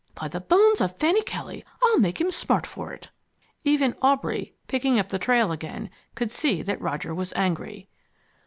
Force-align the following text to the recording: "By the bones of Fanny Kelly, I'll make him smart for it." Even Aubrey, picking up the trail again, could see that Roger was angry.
"By 0.15 0.29
the 0.29 0.41
bones 0.41 0.81
of 0.81 0.97
Fanny 0.97 1.21
Kelly, 1.21 1.63
I'll 1.83 1.99
make 1.99 2.19
him 2.19 2.31
smart 2.31 2.65
for 2.65 2.91
it." 2.91 3.09
Even 3.63 3.93
Aubrey, 4.01 4.55
picking 4.67 4.97
up 4.97 5.09
the 5.09 5.19
trail 5.19 5.51
again, 5.51 5.91
could 6.15 6.31
see 6.31 6.63
that 6.63 6.81
Roger 6.81 7.13
was 7.13 7.31
angry. 7.33 7.87